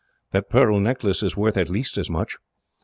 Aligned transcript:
That 0.31 0.49
pearl 0.49 0.79
necklace 0.79 1.21
is 1.21 1.37
worth 1.37 1.57
at 1.57 1.69
least 1.69 1.95
as 1.95 2.09
much. 2.09 2.37